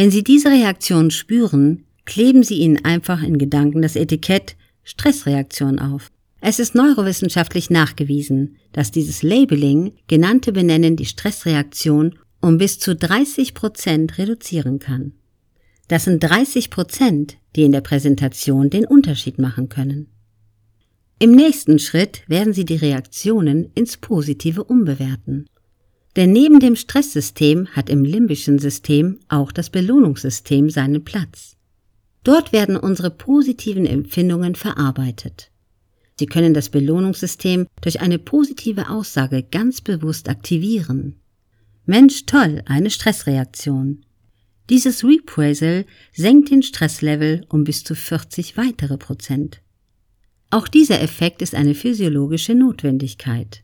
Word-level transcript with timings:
Wenn 0.00 0.10
Sie 0.10 0.24
diese 0.24 0.48
Reaktion 0.48 1.10
spüren, 1.10 1.84
kleben 2.06 2.42
Sie 2.42 2.54
ihnen 2.54 2.82
einfach 2.86 3.22
in 3.22 3.36
Gedanken 3.36 3.82
das 3.82 3.96
Etikett 3.96 4.56
Stressreaktion 4.82 5.78
auf. 5.78 6.08
Es 6.40 6.58
ist 6.58 6.74
neurowissenschaftlich 6.74 7.68
nachgewiesen, 7.68 8.56
dass 8.72 8.92
dieses 8.92 9.22
Labeling 9.22 9.92
genannte 10.06 10.52
Benennen 10.52 10.96
die 10.96 11.04
Stressreaktion 11.04 12.18
um 12.40 12.56
bis 12.56 12.78
zu 12.78 12.96
30 12.96 13.52
Prozent 13.52 14.16
reduzieren 14.16 14.78
kann. 14.78 15.12
Das 15.88 16.04
sind 16.04 16.20
30 16.20 16.70
Prozent, 16.70 17.36
die 17.54 17.64
in 17.64 17.72
der 17.72 17.82
Präsentation 17.82 18.70
den 18.70 18.86
Unterschied 18.86 19.38
machen 19.38 19.68
können. 19.68 20.06
Im 21.18 21.32
nächsten 21.32 21.78
Schritt 21.78 22.22
werden 22.26 22.54
Sie 22.54 22.64
die 22.64 22.76
Reaktionen 22.76 23.70
ins 23.74 23.98
Positive 23.98 24.64
umbewerten. 24.64 25.44
Denn 26.16 26.32
neben 26.32 26.58
dem 26.58 26.76
Stresssystem 26.76 27.68
hat 27.68 27.88
im 27.88 28.04
limbischen 28.04 28.58
System 28.58 29.20
auch 29.28 29.52
das 29.52 29.70
Belohnungssystem 29.70 30.70
seinen 30.70 31.04
Platz. 31.04 31.56
Dort 32.24 32.52
werden 32.52 32.76
unsere 32.76 33.10
positiven 33.10 33.86
Empfindungen 33.86 34.54
verarbeitet. 34.54 35.50
Sie 36.18 36.26
können 36.26 36.52
das 36.52 36.68
Belohnungssystem 36.68 37.66
durch 37.80 38.00
eine 38.00 38.18
positive 38.18 38.90
Aussage 38.90 39.42
ganz 39.42 39.80
bewusst 39.80 40.28
aktivieren. 40.28 41.14
Mensch 41.86 42.26
toll, 42.26 42.62
eine 42.66 42.90
Stressreaktion. 42.90 44.04
Dieses 44.68 45.02
Reprisal 45.02 45.86
senkt 46.12 46.50
den 46.50 46.62
Stresslevel 46.62 47.46
um 47.48 47.64
bis 47.64 47.84
zu 47.84 47.94
40 47.94 48.56
weitere 48.56 48.98
Prozent. 48.98 49.62
Auch 50.50 50.68
dieser 50.68 51.00
Effekt 51.00 51.40
ist 51.42 51.54
eine 51.54 51.74
physiologische 51.74 52.54
Notwendigkeit. 52.54 53.62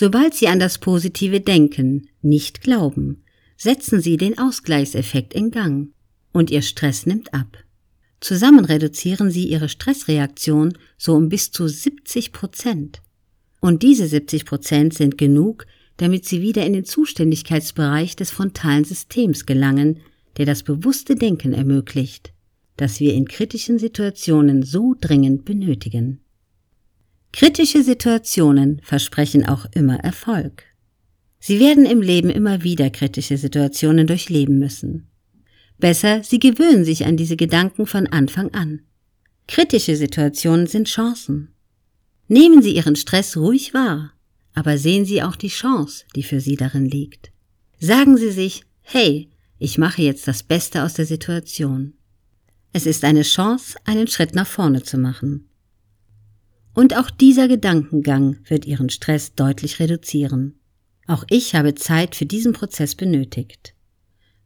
Sobald 0.00 0.32
Sie 0.32 0.46
an 0.46 0.60
das 0.60 0.78
Positive 0.78 1.40
denken, 1.40 2.06
nicht 2.22 2.60
glauben, 2.60 3.24
setzen 3.56 4.00
Sie 4.00 4.16
den 4.16 4.38
Ausgleichseffekt 4.38 5.34
in 5.34 5.50
Gang 5.50 5.88
und 6.30 6.52
Ihr 6.52 6.62
Stress 6.62 7.04
nimmt 7.04 7.34
ab. 7.34 7.56
Zusammen 8.20 8.64
reduzieren 8.64 9.32
Sie 9.32 9.48
Ihre 9.48 9.68
Stressreaktion 9.68 10.78
so 10.98 11.16
um 11.16 11.28
bis 11.28 11.50
zu 11.50 11.66
70 11.66 12.30
Prozent. 12.30 13.02
Und 13.58 13.82
diese 13.82 14.06
70 14.06 14.44
Prozent 14.44 14.94
sind 14.94 15.18
genug, 15.18 15.66
damit 15.96 16.26
Sie 16.26 16.42
wieder 16.42 16.64
in 16.64 16.74
den 16.74 16.84
Zuständigkeitsbereich 16.84 18.14
des 18.14 18.30
frontalen 18.30 18.84
Systems 18.84 19.46
gelangen, 19.46 19.98
der 20.36 20.46
das 20.46 20.62
bewusste 20.62 21.16
Denken 21.16 21.52
ermöglicht, 21.52 22.32
das 22.76 23.00
wir 23.00 23.14
in 23.14 23.26
kritischen 23.26 23.80
Situationen 23.80 24.62
so 24.62 24.94
dringend 25.00 25.44
benötigen. 25.44 26.20
Kritische 27.32 27.82
Situationen 27.82 28.80
versprechen 28.82 29.46
auch 29.46 29.66
immer 29.72 30.00
Erfolg. 30.00 30.64
Sie 31.40 31.60
werden 31.60 31.86
im 31.86 32.02
Leben 32.02 32.30
immer 32.30 32.62
wieder 32.62 32.90
kritische 32.90 33.36
Situationen 33.36 34.06
durchleben 34.06 34.58
müssen. 34.58 35.08
Besser, 35.78 36.22
Sie 36.24 36.40
gewöhnen 36.40 36.84
sich 36.84 37.06
an 37.06 37.16
diese 37.16 37.36
Gedanken 37.36 37.86
von 37.86 38.06
Anfang 38.06 38.52
an. 38.54 38.80
Kritische 39.46 39.94
Situationen 39.94 40.66
sind 40.66 40.88
Chancen. 40.88 41.54
Nehmen 42.26 42.62
Sie 42.62 42.74
Ihren 42.74 42.96
Stress 42.96 43.36
ruhig 43.36 43.72
wahr, 43.72 44.12
aber 44.54 44.76
sehen 44.76 45.04
Sie 45.04 45.22
auch 45.22 45.36
die 45.36 45.48
Chance, 45.48 46.04
die 46.16 46.24
für 46.24 46.40
Sie 46.40 46.56
darin 46.56 46.86
liegt. 46.86 47.30
Sagen 47.78 48.16
Sie 48.16 48.32
sich, 48.32 48.64
hey, 48.82 49.30
ich 49.58 49.78
mache 49.78 50.02
jetzt 50.02 50.26
das 50.26 50.42
Beste 50.42 50.82
aus 50.82 50.94
der 50.94 51.06
Situation. 51.06 51.94
Es 52.72 52.84
ist 52.84 53.04
eine 53.04 53.22
Chance, 53.22 53.78
einen 53.84 54.08
Schritt 54.08 54.34
nach 54.34 54.46
vorne 54.46 54.82
zu 54.82 54.98
machen. 54.98 55.47
Und 56.78 56.96
auch 56.96 57.10
dieser 57.10 57.48
Gedankengang 57.48 58.36
wird 58.46 58.64
Ihren 58.64 58.88
Stress 58.88 59.34
deutlich 59.34 59.80
reduzieren. 59.80 60.60
Auch 61.08 61.24
ich 61.28 61.56
habe 61.56 61.74
Zeit 61.74 62.14
für 62.14 62.24
diesen 62.24 62.52
Prozess 62.52 62.94
benötigt. 62.94 63.74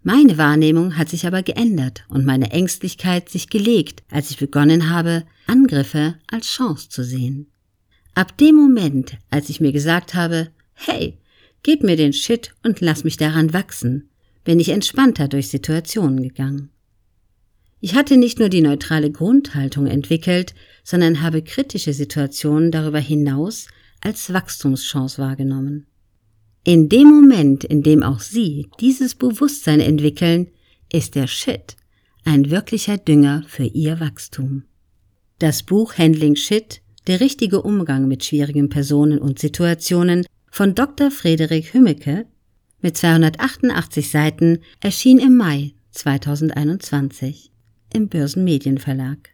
Meine 0.02 0.38
Wahrnehmung 0.38 0.96
hat 0.96 1.10
sich 1.10 1.26
aber 1.26 1.42
geändert 1.42 2.06
und 2.08 2.24
meine 2.24 2.50
Ängstlichkeit 2.50 3.28
sich 3.28 3.50
gelegt, 3.50 4.02
als 4.10 4.30
ich 4.30 4.38
begonnen 4.38 4.88
habe, 4.88 5.24
Angriffe 5.46 6.14
als 6.26 6.46
Chance 6.46 6.88
zu 6.88 7.04
sehen. 7.04 7.48
Ab 8.14 8.38
dem 8.38 8.54
Moment, 8.56 9.18
als 9.28 9.50
ich 9.50 9.60
mir 9.60 9.72
gesagt 9.72 10.14
habe, 10.14 10.48
hey, 10.72 11.18
gib 11.62 11.82
mir 11.82 11.96
den 11.96 12.14
Shit 12.14 12.54
und 12.62 12.80
lass 12.80 13.04
mich 13.04 13.18
daran 13.18 13.52
wachsen, 13.52 14.08
bin 14.42 14.58
ich 14.58 14.70
entspannter 14.70 15.28
durch 15.28 15.48
Situationen 15.48 16.22
gegangen. 16.22 16.70
Ich 17.84 17.96
hatte 17.96 18.16
nicht 18.16 18.38
nur 18.38 18.48
die 18.48 18.60
neutrale 18.60 19.10
Grundhaltung 19.10 19.88
entwickelt, 19.88 20.54
sondern 20.84 21.20
habe 21.20 21.42
kritische 21.42 21.92
Situationen 21.92 22.70
darüber 22.70 23.00
hinaus 23.00 23.66
als 24.00 24.32
Wachstumschance 24.32 25.20
wahrgenommen. 25.20 25.88
In 26.62 26.88
dem 26.88 27.08
Moment, 27.08 27.64
in 27.64 27.82
dem 27.82 28.04
auch 28.04 28.20
Sie 28.20 28.68
dieses 28.78 29.16
Bewusstsein 29.16 29.80
entwickeln, 29.80 30.46
ist 30.92 31.16
der 31.16 31.26
Shit 31.26 31.76
ein 32.24 32.52
wirklicher 32.52 32.98
Dünger 32.98 33.42
für 33.48 33.64
Ihr 33.64 33.98
Wachstum. 33.98 34.62
Das 35.40 35.64
Buch 35.64 35.98
Handling 35.98 36.36
Shit, 36.36 36.82
der 37.08 37.18
richtige 37.18 37.62
Umgang 37.62 38.06
mit 38.06 38.24
schwierigen 38.24 38.68
Personen 38.68 39.18
und 39.18 39.40
Situationen 39.40 40.24
von 40.52 40.76
Dr. 40.76 41.10
Frederik 41.10 41.74
Hümmecke 41.74 42.26
mit 42.80 42.96
288 42.96 44.08
Seiten 44.08 44.60
erschien 44.80 45.18
im 45.18 45.36
Mai 45.36 45.72
2021 45.90 47.51
im 47.94 48.08
Börsenmedienverlag. 48.08 49.31